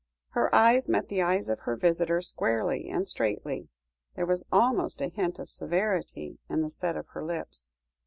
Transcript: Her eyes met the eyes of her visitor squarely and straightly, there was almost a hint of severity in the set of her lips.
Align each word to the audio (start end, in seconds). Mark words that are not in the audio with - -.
Her 0.29 0.49
eyes 0.55 0.89
met 0.89 1.09
the 1.09 1.21
eyes 1.21 1.47
of 1.47 1.59
her 1.59 1.75
visitor 1.75 2.21
squarely 2.23 2.89
and 2.89 3.07
straightly, 3.07 3.69
there 4.15 4.25
was 4.25 4.47
almost 4.51 4.99
a 4.99 5.09
hint 5.09 5.37
of 5.37 5.47
severity 5.51 6.39
in 6.49 6.63
the 6.63 6.71
set 6.71 6.97
of 6.97 7.05
her 7.09 7.23
lips. 7.23 7.75